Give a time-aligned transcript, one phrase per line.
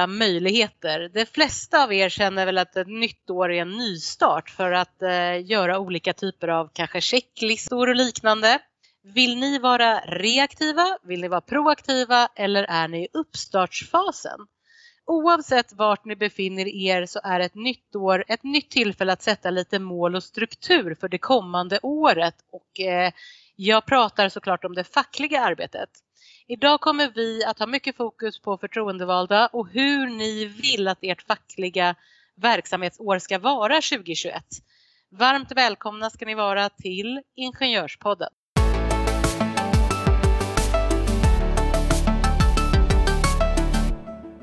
[0.00, 1.10] Nya möjligheter.
[1.14, 5.02] De flesta av er känner väl att ett nytt år är en nystart för att
[5.02, 8.58] eh, göra olika typer av kanske checklistor och liknande.
[9.02, 10.98] Vill ni vara reaktiva?
[11.02, 12.28] Vill ni vara proaktiva?
[12.36, 14.40] Eller är ni i uppstartsfasen?
[15.06, 19.50] Oavsett vart ni befinner er så är ett nytt år ett nytt tillfälle att sätta
[19.50, 23.12] lite mål och struktur för det kommande året och eh,
[23.56, 25.90] jag pratar såklart om det fackliga arbetet.
[26.52, 31.22] Idag kommer vi att ha mycket fokus på förtroendevalda och hur ni vill att ert
[31.22, 31.94] fackliga
[32.34, 34.44] verksamhetsår ska vara 2021.
[35.10, 38.28] Varmt välkomna ska ni vara till Ingenjörspodden.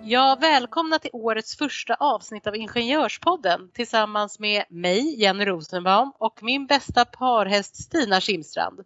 [0.03, 6.67] Ja, välkomna till årets första avsnitt av Ingenjörspodden tillsammans med mig, Jenny Rosenbaum och min
[6.67, 8.79] bästa parhäst Stina Kimstrand.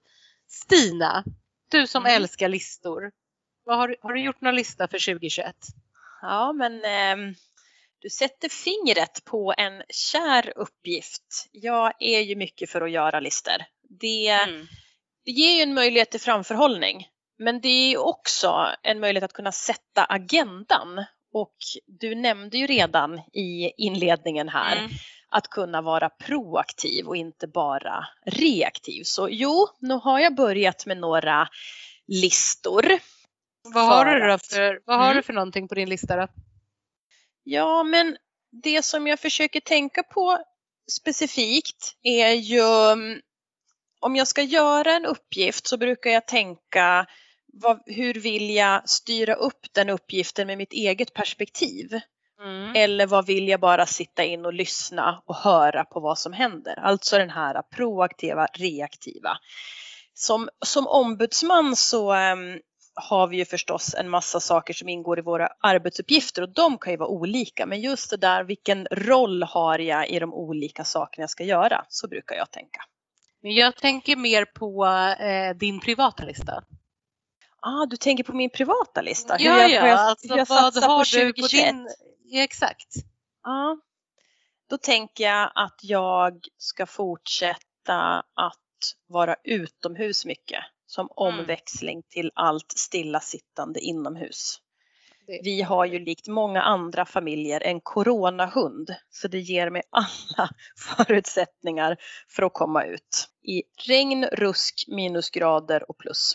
[0.48, 1.24] Stina,
[1.72, 2.16] du som Mm.
[2.16, 3.12] älskar listor.
[3.76, 5.56] Har, har du gjort någon lista för 2021?
[6.22, 7.36] Ja, men ehm,
[8.00, 11.48] du sätter fingret på en kär uppgift.
[11.52, 13.54] Jag är ju mycket för att göra listor.
[14.00, 14.68] Det, Mm.
[15.26, 17.08] det ger ju en möjlighet till framförhållning.
[17.40, 21.06] Men det är också en möjlighet att kunna sätta agendan.
[21.34, 21.56] Och
[21.88, 24.92] du nämnde ju redan i inledningen här Mm.
[25.30, 29.04] att kunna vara proaktiv och inte bara reaktiv.
[29.04, 31.48] Så jo, nu har jag börjat med några
[32.08, 32.86] listor.
[33.64, 35.18] Vad har du då för, vad har Mm.
[35.18, 36.28] du för någonting på din lista då?
[37.44, 38.18] Ja, men
[38.64, 40.38] det som jag försöker tänka på
[40.92, 43.22] specifikt är ju mm,
[44.00, 47.06] om jag ska göra en uppgift så brukar jag tänka
[47.54, 52.00] vad, hur vill jag styra upp den uppgiften med mitt eget perspektiv?
[52.42, 52.76] Mm.
[52.76, 56.80] Eller vad vill jag bara sitta in och lyssna och höra på vad som händer?
[56.80, 59.38] Alltså den här proaktiva, reaktiva.
[60.14, 62.60] Som, som ombudsman så ehm,
[63.02, 66.94] har vi ju förstås en massa saker som ingår i våra arbetsuppgifter och de kan
[66.94, 67.66] ju vara olika.
[67.66, 71.86] Men just det där, vilken roll har jag i de olika sakerna jag ska göra?
[71.90, 72.82] Så brukar jag tänka.
[73.42, 74.86] Men jag tänker mer på
[75.20, 76.64] eh, din privata lista.
[77.62, 79.36] Ah, du tänker på min privata lista?
[79.36, 81.66] Hur ja, jag, ja, jag, alltså jag vad har på du på 2021?
[81.66, 81.88] din...
[82.24, 82.96] Ja, exakt.
[83.44, 83.78] Ja.
[84.70, 88.58] Då tänker jag att jag ska fortsätta att
[89.08, 91.40] vara utomhus mycket som Mm.
[91.40, 94.58] omväxling till allt stillasittande inomhus.
[95.44, 101.98] Vi har ju likt många andra familjer en coronahund så det ger mig alla förutsättningar
[102.30, 106.34] för att komma ut i regn, rusk, minusgrader och plus.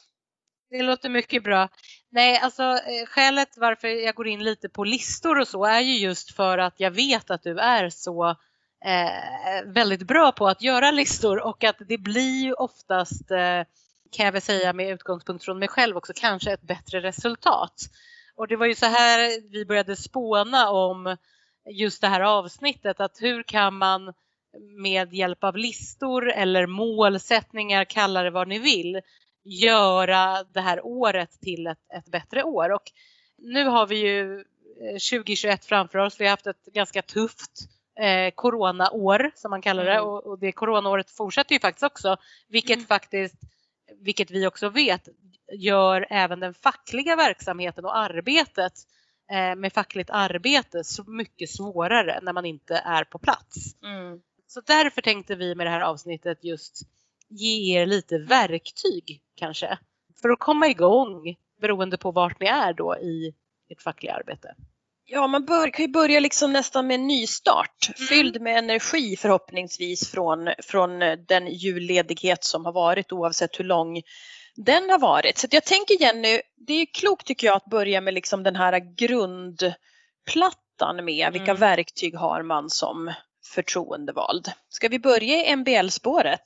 [0.70, 1.68] Det låter mycket bra.
[2.10, 5.98] Nej, alltså eh, skälet varför jag går in lite på listor och så är ju
[5.98, 8.28] just för att jag vet att du är så
[8.84, 13.62] eh, väldigt bra på att göra listor och att det blir ju oftast, eh,
[14.16, 17.74] kan jag väl säga med utgångspunkt från mig själv också, kanske ett bättre resultat.
[18.36, 21.16] Och det var ju så här vi började spåna om
[21.70, 24.12] just det här avsnittet, att hur kan man
[24.82, 29.00] med hjälp av listor eller målsättningar, kalla det vad ni vill,
[29.44, 32.72] göra det här året till ett, ett bättre år.
[32.72, 32.82] Och
[33.38, 34.38] nu har vi ju
[34.80, 36.20] eh, 2021 framför oss.
[36.20, 37.68] Vi har haft ett ganska tufft
[38.00, 40.04] eh, coronaår som man kallar det Mm.
[40.04, 42.16] och, och det coronaåret fortsätter ju faktiskt också,
[42.48, 42.86] vilket Mm.
[42.86, 43.34] faktiskt,
[43.94, 45.08] vilket vi också vet,
[45.52, 48.72] gör även den fackliga verksamheten och arbetet
[49.30, 53.82] eh, med fackligt arbete så mycket svårare när man inte är på plats.
[53.82, 54.20] Mm.
[54.46, 56.82] Så därför tänkte vi med det här avsnittet just
[57.28, 59.78] ge er lite verktyg kanske
[60.22, 63.34] för att komma igång beroende på vart ni är då i
[63.68, 64.54] ert fackliga arbete.
[65.08, 68.08] Ja, man bör, kan ju börja liksom nästan med en nystart, Mm.
[68.08, 74.02] fylld med energi förhoppningsvis från, från den julledighet som har varit oavsett hur lång
[74.56, 75.38] den har varit.
[75.38, 78.94] Så jag tänker Jenny, det är klokt tycker jag att börja med liksom den här
[78.96, 79.76] grundplattan
[81.04, 81.60] med vilka Mm.
[81.60, 83.12] verktyg har man som
[83.54, 84.48] förtroendevald.
[84.68, 86.42] Ska vi börja i MBL-spåret?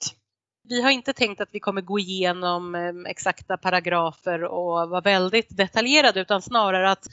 [0.68, 5.56] Vi har inte tänkt att vi kommer gå igenom eh, exakta paragrafer och vara väldigt
[5.56, 7.06] detaljerade utan snarare att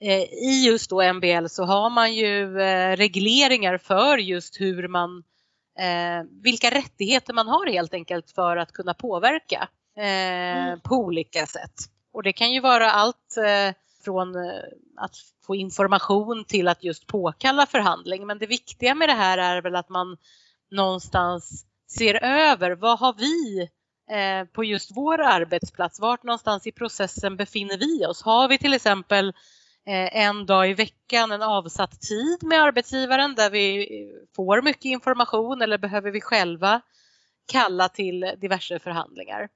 [0.00, 5.22] i just då MBL så har man ju eh, regleringar för just hur man,
[5.78, 11.74] eh, vilka rättigheter man har helt enkelt för att kunna påverka eh, på olika sätt.
[12.12, 14.62] Och det kan ju vara allt eh, från eh,
[14.96, 15.16] att
[15.46, 18.26] få information till att just påkalla förhandling.
[18.26, 20.16] Men det viktiga med det här är väl att man
[20.70, 23.60] någonstans ser över vad har vi
[24.10, 28.22] eh, på just vår arbetsplats, vart någonstans i processen befinner vi oss?
[28.22, 29.34] Har vi till exempel eh,
[29.86, 33.88] en dag i veckan en avsatt tid med arbetsgivaren där vi
[34.36, 36.80] får mycket information eller behöver vi själva
[37.52, 39.48] kalla till diverse förhandlingar?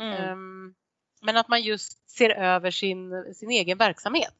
[0.00, 0.32] Mm.
[0.32, 0.74] Um,
[1.22, 4.34] men att man just ser över sin, sin egen verksamhet.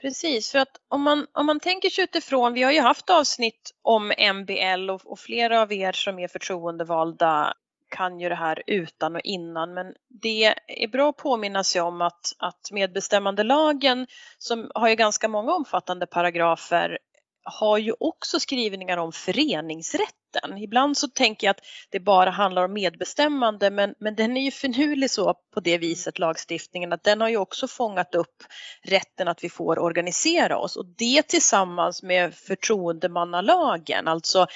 [0.00, 3.70] Precis, för att om man, om man tänker sig utifrån, vi har ju haft avsnitt
[3.82, 7.54] om MBL och, och flera av er som är förtroendevalda
[7.92, 9.86] kan ju det här utan och innan men
[10.22, 14.06] det är bra att påminna sig om att, att medbestämmandelagen
[14.38, 16.98] som har ju ganska många omfattande paragrafer
[17.44, 20.58] har ju också skrivningar om föreningsrätten.
[20.58, 24.50] Ibland så tänker jag att det bara handlar om medbestämmande men, men den är ju
[24.50, 28.42] finurlig så på det viset lagstiftningen att den har ju också fångat upp
[28.84, 34.46] rätten att vi får organisera oss och det tillsammans med förtroendemannalagen, alltså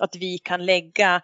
[0.00, 1.22] att vi kan lägga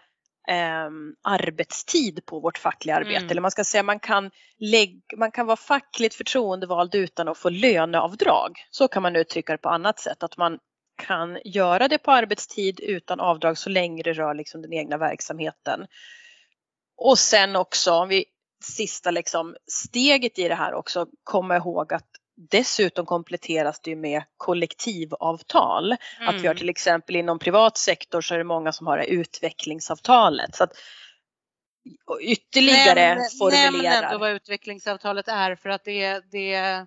[0.48, 0.90] eh,
[1.22, 3.16] arbetstid på vårt fackliga arbete.
[3.16, 3.30] Mm.
[3.30, 7.48] Eller man ska säga man kan, lägga, man kan vara fackligt förtroendevald utan att få
[7.48, 8.58] löneavdrag.
[8.70, 10.22] Så kan man uttrycka det på annat sätt.
[10.22, 10.58] Att man
[10.96, 15.86] kan göra det på arbetstid utan avdrag så länge det rör liksom den egna verksamheten.
[16.96, 18.24] Och sen också, om vi
[18.64, 25.84] sista liksom steget i det här också, komma ihåg att dessutom kompletteras det med kollektivavtal.
[25.84, 26.28] Mm.
[26.28, 26.56] Att vi har mm.
[26.56, 30.54] till exempel inom privat sektor så är det många som har det utvecklingsavtalet.
[30.54, 30.72] Så att
[32.20, 34.02] ytterligare Nämn, formulerar.
[34.02, 36.84] Nämn vad utvecklingsavtalet är för att det, det eh,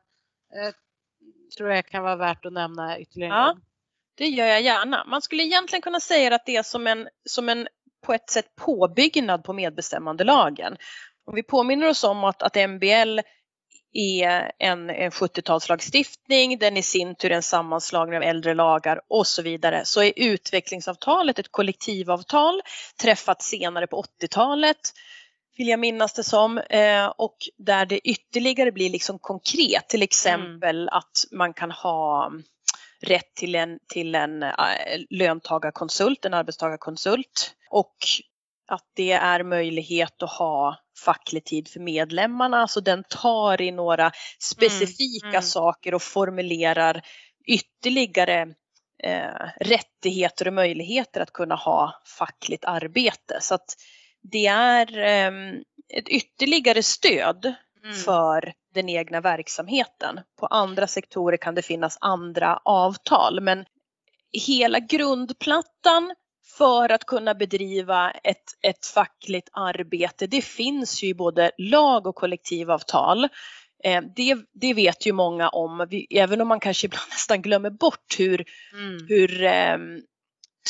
[1.57, 3.57] tror jag kan vara värt att nämna ytterligare ja.
[4.17, 5.05] Det gör jag gärna.
[5.05, 7.67] Man skulle egentligen kunna säga att det är som en, som en
[8.05, 10.77] på ett sätt påbyggnad på medbestämmandelagen.
[11.25, 13.19] Om vi påminner oss om att, att MBL
[13.97, 19.27] är en, en 70-talslagstiftning, den i sin tur är en sammanslagning av äldre lagar och
[19.27, 22.61] så vidare, så är utvecklingsavtalet ett kollektivavtal
[23.01, 24.77] träffat senare på 80-talet
[25.57, 26.57] vill jag minnas det som.
[26.57, 30.89] Eh, och där det ytterligare blir liksom konkret, till exempel mm.
[30.91, 32.31] att man kan ha
[33.01, 34.53] rätt till en, till en äh,
[35.09, 37.95] löntagarkonsult, en arbetstagarkonsult och
[38.67, 42.57] att det är möjlighet att ha facklig tid för medlemmarna.
[42.57, 45.43] Alltså den tar i några specifika mm, mm.
[45.43, 47.01] saker och formulerar
[47.47, 48.41] ytterligare
[49.03, 53.37] eh, rättigheter och möjligheter att kunna ha fackligt arbete.
[53.41, 53.75] Så att
[54.21, 55.59] det är eh,
[55.93, 57.45] ett ytterligare stöd
[57.83, 57.95] mm.
[57.95, 60.19] för den egna verksamheten.
[60.39, 63.65] På andra sektorer kan det finnas andra avtal men
[64.47, 66.15] hela grundplattan
[66.57, 73.23] för att kunna bedriva ett, ett fackligt arbete, det finns ju både lag och kollektivavtal.
[73.83, 78.15] Eh, det, det vet ju många om, även om man kanske ibland nästan glömmer bort
[78.17, 79.07] hur, mm.
[79.09, 79.77] hur eh,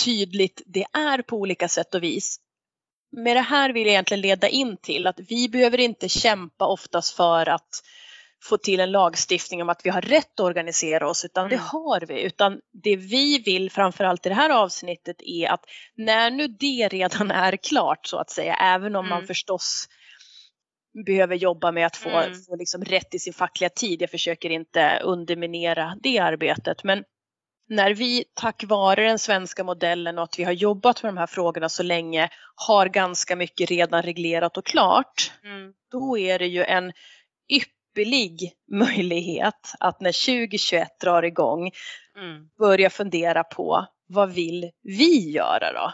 [0.06, 2.40] tydligt det är på olika sätt och vis
[3.16, 7.16] med det här vill jag egentligen leda in till att vi behöver inte kämpa oftast
[7.16, 7.82] för att
[8.50, 11.58] få till en lagstiftning om att vi har rätt att organisera oss utan mm.
[11.58, 12.22] det har vi.
[12.22, 15.66] Utan det vi vill framförallt i det här avsnittet är att
[15.96, 19.18] när nu det redan är klart så att säga, även om mm.
[19.18, 19.88] man förstås
[21.06, 22.44] behöver jobba med att få, mm.
[22.44, 24.02] få liksom rätt i sin fackliga tid.
[24.02, 27.04] Jag försöker inte underminera det arbetet men
[27.68, 31.28] när vi tack vare den svenska modellen och att vi har jobbat med de här
[31.28, 35.74] frågorna så länge har ganska mycket redan reglerat och klart, mm.
[35.92, 36.92] då är det ju en
[37.96, 41.72] ypperlig möjlighet att när 2021 drar igång
[42.18, 42.50] mm.
[42.60, 45.94] börja fundera på vad vill vi göra då?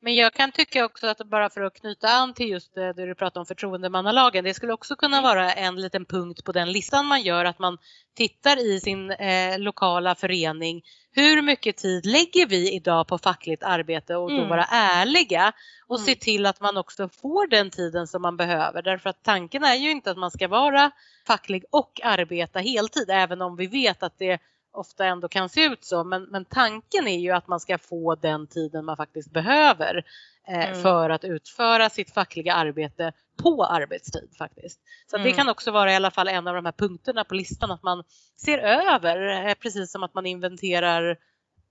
[0.00, 3.14] Men jag kan tycka också att bara för att knyta an till just det du
[3.14, 7.22] pratar om förtroendemannalagen, det skulle också kunna vara en liten punkt på den listan man
[7.22, 7.78] gör, att man
[8.14, 10.82] tittar i sin eh, lokala förening.
[11.10, 14.48] Hur mycket tid lägger vi idag på fackligt arbete och då mm.
[14.48, 15.52] vara ärliga
[15.86, 16.06] och mm.
[16.06, 18.82] se till att man också får den tiden som man behöver.
[18.82, 20.90] Därför att tanken är ju inte att man ska vara
[21.26, 24.38] facklig och arbeta heltid, även om vi vet att det
[24.72, 26.04] ofta ändå kan se ut så.
[26.04, 30.04] Men, men tanken är ju att man ska få den tiden man faktiskt behöver
[30.48, 30.82] eh, mm.
[30.82, 34.80] för att utföra sitt fackliga arbete på arbetstid faktiskt.
[35.10, 35.28] Så mm.
[35.28, 37.82] det kan också vara i alla fall en av de här punkterna på listan att
[37.82, 38.04] man
[38.36, 41.16] ser över eh, precis som att man inventerar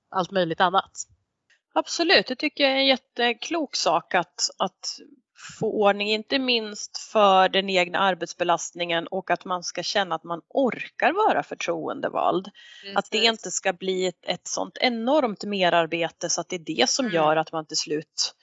[0.10, 1.08] allt möjligt annat.
[1.74, 5.00] Absolut, det tycker jag är en jätteklok sak att, att
[5.60, 10.41] få ordning, inte minst för den egna arbetsbelastningen och att man ska känna att man
[10.50, 12.50] orkar vara förtroendevald.
[12.82, 12.98] Precis.
[12.98, 16.89] Att det inte ska bli ett, ett sånt enormt merarbete så att det är det
[16.89, 17.15] som mm.
[17.15, 18.36] gör att man till slut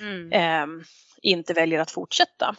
[0.00, 0.32] mm.
[0.32, 0.84] eh,
[1.22, 2.56] inte väljer att fortsätta.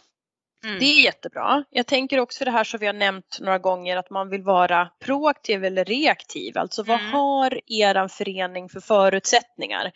[0.63, 0.79] Mm.
[0.79, 1.63] Det är jättebra.
[1.69, 4.89] Jag tänker också det här som vi har nämnt några gånger att man vill vara
[4.99, 6.57] proaktiv eller reaktiv.
[6.57, 7.11] Alltså vad mm.
[7.11, 9.91] har eran förening för förutsättningar?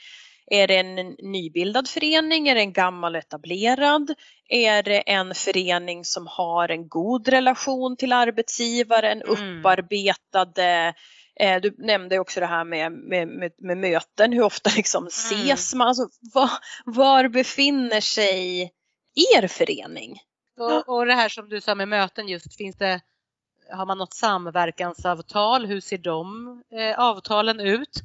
[0.48, 2.48] Är det en nybildad förening?
[2.48, 4.14] Är det en gammal etablerad?
[4.50, 9.60] Är det en förening som har en god relation till arbetsgivaren, Mm.
[9.60, 10.94] upparbetade
[11.40, 15.74] eh, du nämnde också det här med, med, med, med möten, hur ofta liksom ses
[15.74, 15.88] man?
[15.88, 16.50] Alltså, var,
[16.86, 18.62] var befinner sig
[19.36, 20.20] er förening?
[20.60, 23.02] Och, och det här som du sa med möten just, finns det,
[23.72, 25.66] har man något samverkansavtal?
[25.66, 27.80] Hur ser de eh, avtalen ut?
[27.88, 28.04] Just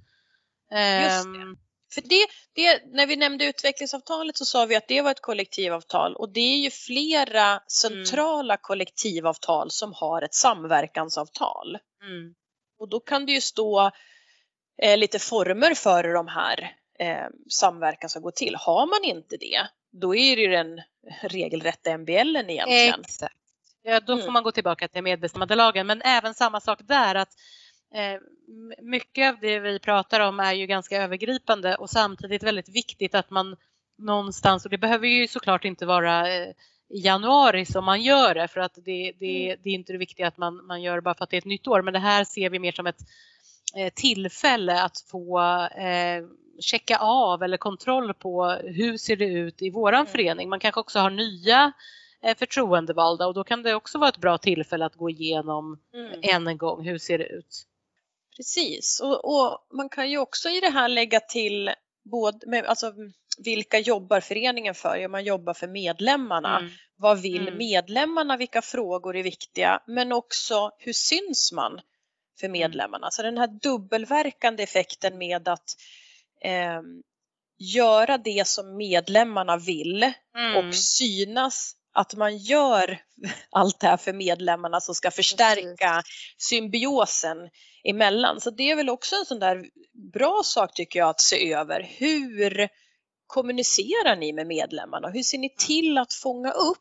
[0.70, 0.78] det.
[0.78, 1.56] Ehm,
[1.94, 6.16] För det, det, när vi nämnde utvecklingsavtalet så sa vi att det var ett kollektivavtal
[6.16, 11.78] och det är ju flera centrala kollektivavtal som har ett samverkansavtal.
[12.02, 12.34] mm,
[12.78, 13.90] Och då kan det ju stå
[14.82, 18.54] eh, lite former för hur de här eh, samverkan ska gå till.
[18.56, 20.80] Har man inte det, då är det ju den
[21.22, 23.00] regelrätta MBLen egentligen.
[23.00, 23.34] Exakt.
[23.82, 24.32] Ja, då får Mm.
[24.32, 25.86] man gå tillbaka till medbestämmandelagen.
[25.86, 27.28] Men även samma sak där att
[28.82, 33.30] mycket av det vi pratar om är ju ganska övergripande och samtidigt väldigt viktigt att
[33.30, 33.56] man
[33.98, 36.48] någonstans, och det behöver ju såklart inte vara eh,
[36.88, 40.28] i januari som man gör det för att det, det, det är inte det viktiga
[40.28, 41.98] att man, man gör det bara för att det är ett nytt år men det
[41.98, 43.00] här ser vi mer som ett
[43.76, 45.40] eh, tillfälle att få
[45.76, 46.24] eh,
[46.60, 50.48] checka av eller kontroll på hur ser det ut i våran förening.
[50.48, 51.72] Man kanske också har nya
[52.22, 56.46] eh, förtroendevalda och då kan det också vara ett bra tillfälle att gå igenom Mm.
[56.48, 57.66] en gång hur ser det ut.
[58.40, 61.70] Precis, och, och man kan ju också i det här lägga till
[62.10, 62.92] både, med, alltså,
[63.38, 64.96] vilka jobbar föreningen för?
[64.96, 66.58] Ja, man jobbar för medlemmarna.
[66.58, 66.70] Mm.
[66.96, 67.58] Vad vill Mm.
[67.58, 68.36] medlemmarna?
[68.36, 69.82] Vilka frågor är viktiga?
[69.86, 71.80] Men också hur syns man
[72.40, 72.52] för Mm.
[72.52, 73.10] medlemmarna?
[73.10, 75.76] Så den här dubbelverkande effekten med att
[76.42, 76.80] eh,
[77.58, 80.56] göra det som medlemmarna vill Mm.
[80.68, 82.98] och synas att man gör
[83.50, 86.02] allt det här för medlemmarna som ska förstärka
[86.38, 87.36] symbiosen
[87.84, 88.40] emellan.
[88.40, 89.64] Så det är väl också en sån där
[90.12, 91.82] bra sak tycker jag att se över.
[91.98, 92.68] Hur
[93.26, 95.08] kommunicerar ni med medlemmarna?
[95.08, 96.78] Hur ser ni till att fånga upp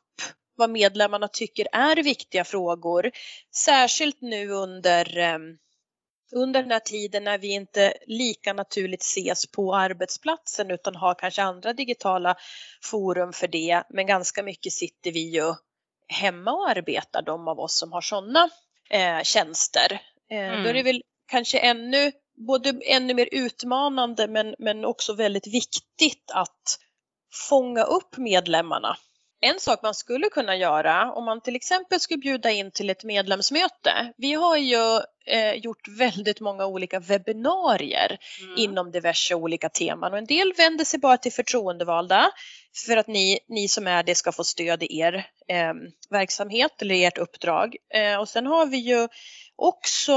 [0.56, 3.12] vad medlemmarna tycker är viktiga frågor?
[3.56, 5.38] Särskilt nu under eh,
[6.32, 11.44] under den här tiden när vi inte lika naturligt ses på arbetsplatsen utan har kanske
[11.44, 12.36] andra digitala
[12.84, 13.84] forum för det.
[13.90, 15.54] Men ganska mycket sitter vi ju
[16.08, 18.50] hemma och arbetar, de av oss som har sådana
[18.90, 20.02] eh, tjänster.
[20.32, 20.64] Eh, Mm.
[20.64, 22.12] Då är det väl kanske ännu,
[22.48, 26.80] både ännu mer utmanande men, men också väldigt viktigt att
[27.50, 28.98] fånga upp medlemmarna.
[29.42, 33.04] En sak man skulle kunna göra om man till exempel skulle bjuda in till ett
[33.04, 34.14] medlemsmöte.
[34.18, 38.58] Vi har ju eh, gjort väldigt många olika webbinarier Mm.
[38.58, 42.32] inom diverse olika teman och en del vänder sig bara till förtroendevalda
[42.88, 45.14] för att ni, ni som är det ska få stöd i er
[45.48, 45.74] eh,
[46.10, 47.76] verksamhet eller ert uppdrag.
[47.94, 49.08] Eh, och sen har vi ju
[49.62, 50.14] också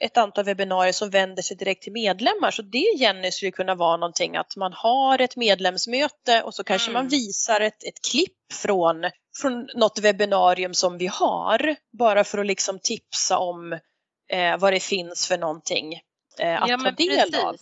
[0.00, 3.96] ett antal webbinarier som vänder sig direkt till medlemmar så det Jenny skulle kunna vara
[3.96, 7.02] någonting att man har ett medlemsmöte och så kanske Mm.
[7.02, 12.46] man visar ett, ett klipp från, från något webbinarium som vi har bara för att
[12.46, 13.72] liksom tipsa om
[14.28, 15.94] eh, vad det finns för någonting
[16.38, 17.56] eh, att ja, ta del av.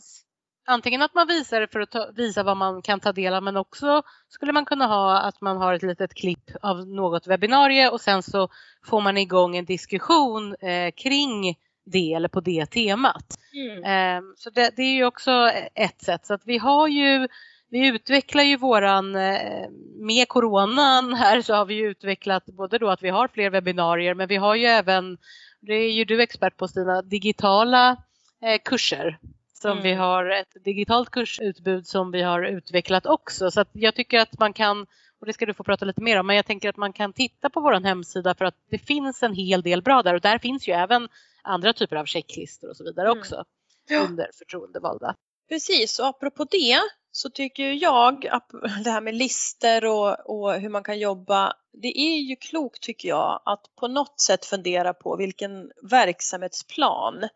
[0.66, 3.42] Antingen att man visar det för att ta, visa vad man kan ta del av
[3.42, 7.90] men också skulle man kunna ha att man har ett litet klipp av något webbinarie
[7.90, 8.48] och sen så
[8.84, 13.38] får man igång en diskussion eh, kring det eller på det temat.
[13.54, 13.84] Mm.
[13.84, 16.26] Eh, så det, det är ju också ett sätt.
[16.26, 17.28] Så att vi har ju
[17.70, 22.88] vi utvecklar ju våran, eh, med coronan här så har vi ju utvecklat både då
[22.90, 25.18] att vi har fler webbinarier men vi har ju även,
[25.60, 27.96] det är ju du expert på Stina, digitala
[28.42, 29.18] eh, kurser.
[29.62, 29.82] Som Mm.
[29.82, 33.50] vi har ett digitalt kursutbud som vi har utvecklat också.
[33.50, 34.86] Så jag tycker att man kan,
[35.20, 37.12] och det ska du få prata lite mer om, men jag tänker att man kan
[37.12, 40.38] titta på vår hemsida för att det finns en hel del bra där och där
[40.38, 41.08] finns ju även
[41.42, 43.18] andra typer av checklistor och så vidare Mm.
[43.18, 43.44] också
[43.88, 44.00] Ja.
[44.00, 45.14] under förtroendevalda.
[45.48, 46.78] Precis, och apropå det
[47.12, 48.20] så tycker jag,
[48.84, 53.08] det här med lister och, och hur man kan jobba, det är ju klokt tycker
[53.08, 57.28] jag att på något sätt fundera på vilken verksamhetsplan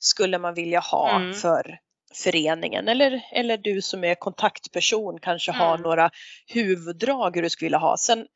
[0.00, 1.34] skulle man vilja ha Mm.
[1.34, 1.78] för
[2.14, 5.82] föreningen eller, eller du som är kontaktperson kanske har Mm.
[5.82, 6.10] några
[6.46, 7.96] huvuddrag hur du skulle vilja ha.
[7.96, 8.26] Sen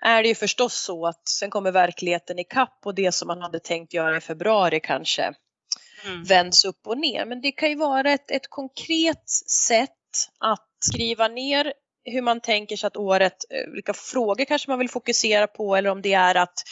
[0.00, 3.60] är det ju förstås så att sen kommer verkligheten ikapp och det som man hade
[3.60, 5.32] tänkt göra i februari kanske
[6.06, 6.24] Mm.
[6.24, 7.24] vänds upp och ner.
[7.24, 9.90] Men det kan ju vara ett, ett konkret sätt
[10.40, 11.72] att skriva ner
[12.04, 15.90] hur man tänker sig att året, eh, vilka frågor kanske man vill fokusera på eller
[15.90, 16.62] om det är att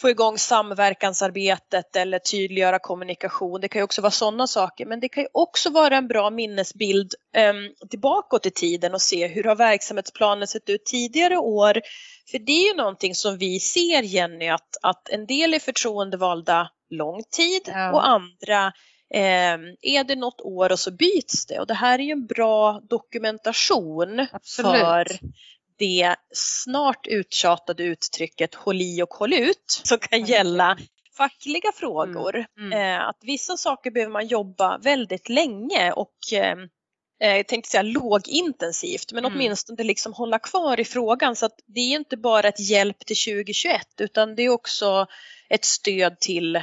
[0.00, 3.60] få igång samverkansarbetet eller tydliggöra kommunikation.
[3.60, 6.30] Det kan ju också vara sådana saker men det kan ju också vara en bra
[6.30, 11.80] minnesbild um, tillbaka i tiden och se hur har verksamhetsplanen sett ut tidigare år.
[12.30, 16.68] För det är ju någonting som vi ser Jenny att, att en del är förtroendevalda
[16.90, 17.92] lång tid Ja.
[17.92, 18.72] och andra
[19.14, 22.26] Eh, är det något år och så byts det och det här är ju en
[22.26, 24.72] bra dokumentation Absolut.
[24.72, 25.06] för
[25.78, 30.76] det snart uttjatade uttrycket håll i och håll ut som kan gälla
[31.16, 32.46] fackliga frågor.
[32.58, 32.72] Mm.
[32.72, 36.56] Eh, att vissa saker behöver man jobba väldigt länge och eh,
[37.22, 39.36] eh, jag tänkte säga lågintensivt men Mm.
[39.36, 43.16] åtminstone liksom hålla kvar i frågan så att det är inte bara ett hjälp till
[43.16, 45.06] 2021 utan det är också
[45.48, 46.62] ett stöd till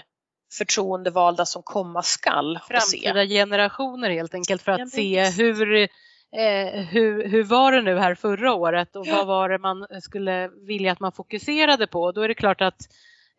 [0.53, 2.59] förtroendevalda som komma skall.
[2.67, 5.87] Framtida generationer helt enkelt för att Ja, se hur,
[6.35, 10.47] eh, hur, hur var det nu här förra året och vad var det man skulle
[10.47, 12.11] vilja att man fokuserade på.
[12.11, 12.81] Då är det klart att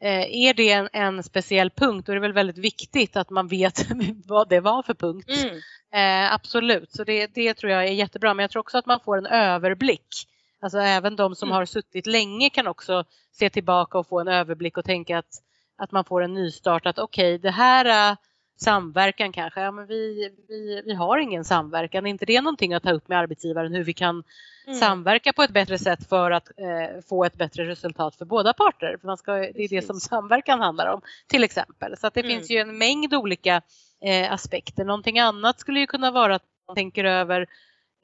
[0.01, 3.49] eh, är det en, en speciell punkt då är det väl väldigt viktigt att man
[3.49, 3.87] vet
[4.27, 5.31] vad det var för punkt.
[5.43, 5.57] Mm.
[5.95, 8.35] Eh, absolut, så det, det tror jag är jättebra.
[8.35, 10.29] Men jag tror också att man får en överblick.
[10.61, 11.57] Alltså även de som Mm.
[11.57, 15.43] har suttit länge kan också se tillbaka och få en överblick och tänka att,
[15.79, 16.87] att man får en nystart.
[16.87, 18.17] Att okej, det här äh,
[18.63, 22.07] samverkan kanske, ja, men vi, vi, vi har ingen samverkan.
[22.07, 24.25] Är inte det någonting att ta upp med arbetsgivaren hur vi kan
[24.67, 24.79] Mm.
[24.79, 28.97] samverka på ett bättre sätt för att eh, få ett bättre resultat för båda parter?
[29.01, 31.97] För man ska, det är det som samverkan handlar om till exempel.
[31.97, 32.31] Så att det Mm.
[32.31, 33.63] finns ju en mängd olika
[34.05, 34.85] eh, aspekter.
[34.85, 37.47] Någonting annat skulle ju kunna vara att man tänker över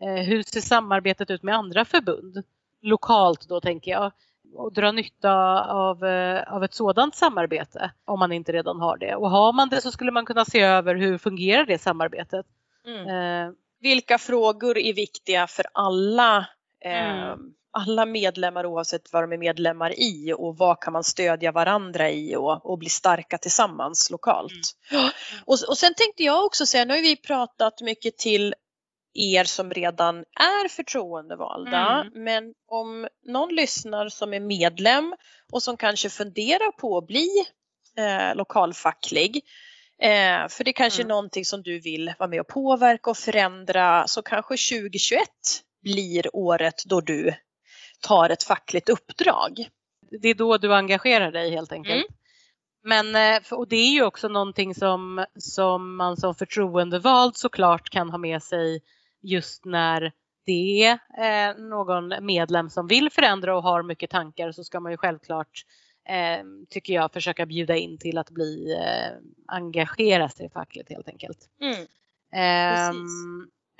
[0.02, 2.42] eh, hur ser samarbetet ut med andra förbund?
[2.82, 4.12] Lokalt då tänker jag.
[4.54, 9.14] Och dra nytta av, eh, av ett sådant samarbete om man inte redan har det.
[9.14, 12.46] Och har man det så skulle man kunna se över hur fungerar det samarbetet.
[12.86, 13.08] Mm.
[13.46, 16.38] Eh, Vilka frågor är viktiga för alla,
[16.84, 17.38] eh, Mm.
[17.70, 22.36] alla medlemmar oavsett vad de är medlemmar i och vad kan man stödja varandra i
[22.36, 24.52] och, och bli starka tillsammans lokalt.
[24.90, 25.04] Mm.
[25.44, 28.54] Och, och sen tänkte jag också säga, nu har vi pratat mycket till
[29.14, 32.24] er som redan är förtroendevalda, Mm.
[32.24, 35.14] men om någon lyssnar som är medlem
[35.52, 37.28] och som kanske funderar på att bli
[37.98, 39.36] eh, lokalfacklig,
[40.02, 41.10] eh, för det kanske Mm.
[41.10, 45.28] är någonting som du vill vara med och påverka och förändra, så kanske 2021
[45.82, 47.34] blir året då du
[48.00, 49.68] tar ett fackligt uppdrag.
[50.22, 52.06] det är då du engagerar dig helt enkelt.
[52.06, 52.14] Mm.
[53.12, 58.10] Men, eh, och det är ju också någonting som, som man som förtroendevald såklart kan
[58.10, 58.80] ha med sig
[59.22, 60.12] just när
[60.46, 60.98] det är
[61.50, 65.64] eh, någon medlem som vill förändra och har mycket tankar så ska man ju självklart,
[66.08, 71.38] eh, tycker jag, försöka bjuda in till att bli eh, engagera sig fackligt helt enkelt.
[71.60, 71.86] Mm.
[72.32, 73.06] Ehm,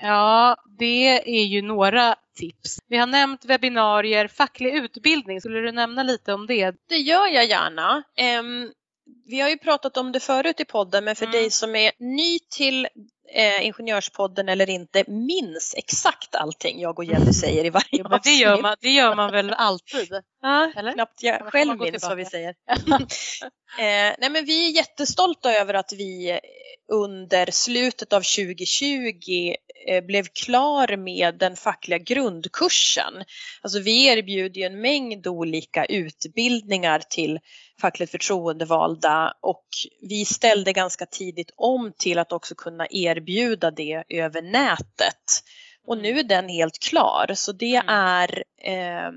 [0.01, 2.79] ja, det är ju några tips.
[2.87, 5.41] Vi har nämnt webbinarier, facklig utbildning.
[5.41, 6.75] Skulle du nämna lite om det?
[6.89, 8.03] Det gör jag gärna.
[8.15, 8.71] Ehm,
[9.25, 11.31] vi har ju pratat om det förut i podden men för Mm.
[11.33, 12.87] dig som är ny till
[13.33, 18.19] eh, Ingenjörspodden eller inte minns exakt allting jag och Jenny säger i varje Jo, men
[18.23, 20.13] det, gör man, det gör man väl alltid?
[20.41, 20.93] Ja, eller?
[20.93, 22.49] knappt jag själv minns vad vi säger.
[23.79, 26.39] eh, nej men vi är jättestolta över att vi
[26.91, 29.53] under slutet av 2020
[29.87, 33.13] eh, blev klar med den fackliga grundkursen.
[33.61, 37.39] Alltså vi erbjuder ju en mängd olika utbildningar till
[37.81, 39.65] fackligt förtroendevalda och
[40.01, 43.18] vi ställde ganska tidigt om till att också kunna erbjuda
[43.71, 45.43] det över nätet.
[45.87, 47.89] Och nu är den helt klar så det Mm.
[47.89, 49.11] är eh,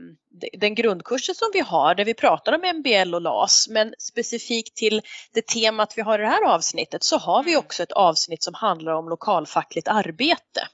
[0.52, 5.02] den grundkursen som vi har där vi pratar om MBL och LAS men specifikt till
[5.34, 7.58] det temat vi har i det här avsnittet så har vi Mm.
[7.64, 10.68] också ett avsnitt som handlar om lokalfackligt arbete.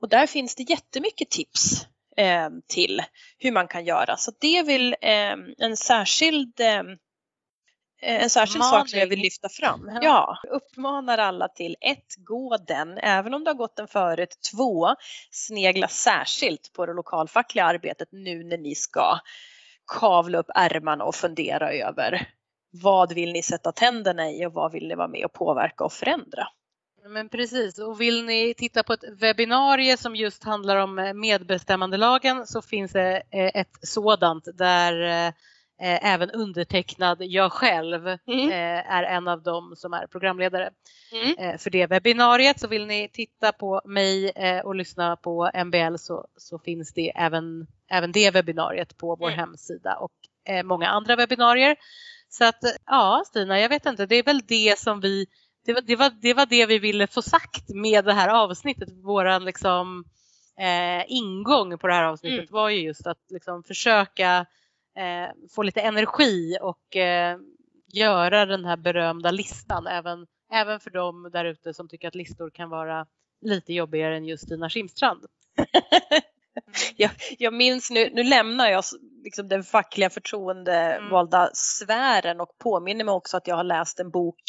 [0.00, 3.02] Och där finns det jättemycket tips eh, till
[3.38, 4.16] hur man kan göra.
[4.16, 6.82] Så det väl eh, en särskild eh,
[8.00, 9.90] en särskild sak som jag vill lyfta fram.
[9.92, 9.98] Ja.
[10.02, 14.38] Ja, uppmanar alla till ett, gå den, även om du har gått den förut.
[14.52, 14.94] Två,
[15.30, 19.18] snegla särskilt på det lokalfackliga arbetet nu när ni ska
[19.86, 22.28] kavla upp ärmarna och fundera över
[22.70, 25.92] vad vill ni sätta tänderna i och vad vill ni vara med och påverka och
[25.92, 26.48] förändra?
[27.08, 32.46] Men precis, och vill ni titta på ett webbinarie som just handlar om eh, medbestämmandelagen
[32.46, 35.32] så finns det eh, ett sådant där eh, eh,
[35.80, 38.48] även undertecknad jag själv Mm.
[38.50, 40.70] eh, är en av dem som är programledare
[41.12, 41.38] Mm.
[41.38, 42.60] eh, för det webbinariet.
[42.60, 47.12] Så vill ni titta på mig eh, och lyssna på MBL så, så finns det
[47.16, 49.38] även, även det webbinariet på vår Mm.
[49.38, 50.12] hemsida och
[50.48, 51.76] eh, många andra webbinarier.
[52.28, 55.26] Så att eh, ja Stina, jag vet inte, det är väl det som vi
[55.64, 58.88] det var, det, var, det var det vi ville få sagt med det här avsnittet.
[59.04, 60.04] Våran liksom,
[60.58, 62.52] eh, ingång på det här avsnittet Mm.
[62.52, 64.44] var ju just att liksom försöka eh,
[65.54, 67.38] få lite energi och eh,
[67.92, 72.50] göra den här berömda listan även, även för dem där ute som tycker att listor
[72.50, 73.06] kan vara
[73.40, 75.24] lite jobbigare än just Stina Schimstrand.
[76.96, 78.84] jag, jag minns nu, nu lämnar jag
[79.24, 81.50] liksom den fackliga förtroendevalda mm.
[81.54, 84.42] sfären och påminner mig också att jag har läst en bok,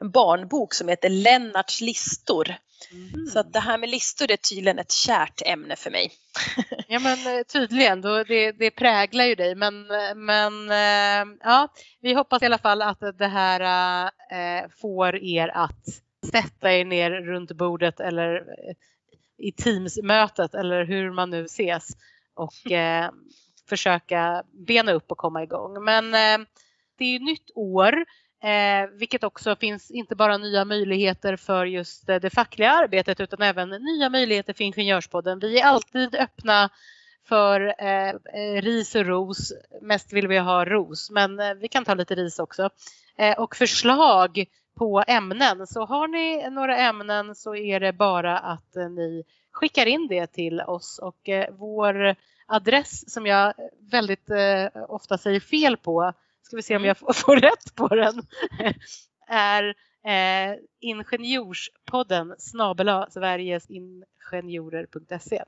[0.00, 2.54] en barnbok som heter Lennarts listor.
[2.92, 3.26] Mm.
[3.26, 6.12] Så att det här med listor är tydligen ett kärt ämne för mig.
[6.88, 9.54] ja men eh, tydligen, då det, det präglar ju dig.
[9.54, 11.68] Men, men eh, ja,
[12.00, 14.10] vi hoppas i alla fall att det här
[14.80, 15.84] får er att
[16.32, 18.44] sätta er ner runt bordet eller
[19.40, 21.88] i Teams-mötet eller hur man nu ses
[22.34, 23.10] och eh,
[23.68, 25.84] försöka bena upp och komma igång.
[25.84, 26.46] Men eh,
[26.98, 28.04] det är nytt år
[28.42, 33.42] eh, vilket också finns inte bara nya möjligheter för just eh, det fackliga arbetet utan
[33.42, 35.38] även nya möjligheter för Ingenjörspodden.
[35.38, 36.70] Vi är alltid öppna
[37.28, 39.52] för eh, eh ris och ros.
[39.82, 42.70] Mest vill vi ha ros men eh, vi kan ta lite ris också.
[43.36, 44.44] och förslag
[44.76, 45.66] på ämnen.
[45.66, 50.60] Så har ni några ämnen så är det bara att ni skickar in det till
[50.60, 53.54] oss och eh, vår adress som jag
[53.90, 56.96] väldigt eh, ofta säger fel på, ska vi se om mm.
[57.06, 58.26] jag får rätt på den,
[59.28, 59.74] är
[60.06, 65.42] eh, ingenjorspodden snabela sverigesingenjorer.se.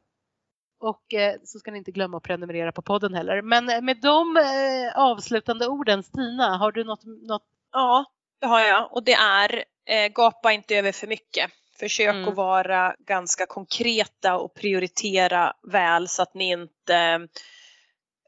[0.80, 3.42] Och eh, så ska ni inte glömma att prenumerera på podden heller.
[3.42, 4.42] Men med de eh,
[4.94, 7.46] avslutande orden, Stina, har du något, något?
[7.72, 8.04] Ja,
[8.40, 11.50] det har jag och det är eh, gapa inte över för mycket.
[11.78, 12.28] Försök mm.
[12.28, 17.28] att vara ganska konkreta och prioritera väl så att ni inte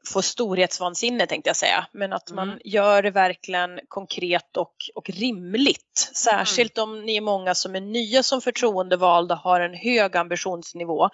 [0.07, 1.87] får storhetsvansinne tänkte jag säga.
[1.91, 2.47] Men att mm.
[2.47, 6.11] man gör det verkligen konkret och, och rimligt.
[6.15, 6.89] Särskilt mm.
[6.89, 11.09] om ni är många som är nya som förtroendevalda har en hög ambitionsnivå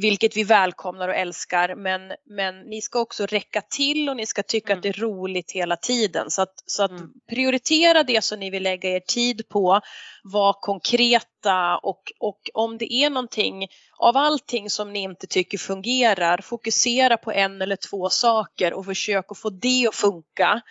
[0.00, 1.74] vilket vi välkomnar och älskar.
[1.74, 4.78] Men, men ni ska också räcka till och ni ska tycka mm.
[4.78, 6.30] att det är roligt hela tiden.
[6.30, 7.10] Så att, så att mm.
[7.28, 9.80] prioritera det som ni vill lägga er tid på,
[10.22, 13.66] var konkreta och, och om det är någonting
[13.98, 19.24] av allting som ni inte tycker fungerar, fokusera på en eller två saker och försök
[19.28, 20.62] att få det att funka.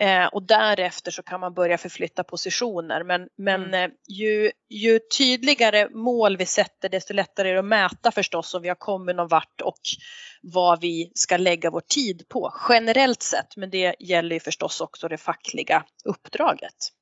[0.00, 3.04] Eh, och därefter så kan man börja förflytta positioner.
[3.04, 3.90] Men, men mm.
[3.90, 8.62] eh, ju, ju, tydligare mål vi sätter desto lättare är det att mäta förstås om
[8.62, 9.80] vi har kommit någon vart och
[10.42, 13.56] vad vi ska lägga vår tid på generellt sett.
[13.56, 16.92] Men det gäller ju förstås också det fackliga uppdraget.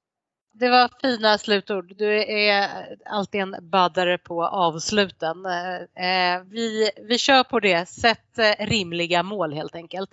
[0.59, 1.97] Det var fina slutord.
[1.97, 2.69] Du är
[3.05, 5.47] alltid en baddare på avsluten.
[5.47, 7.88] Eh, vi, vi kör på det.
[7.88, 10.11] Sätt eh, rimliga mål helt enkelt.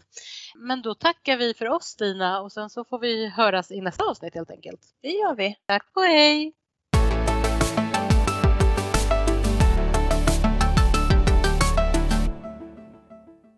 [0.56, 4.06] Men då tackar vi för oss Stina och sen så får vi höras i nästa
[4.06, 4.82] avsnitt helt enkelt.
[5.02, 5.56] Det gör vi.
[5.66, 6.54] Tack och hej!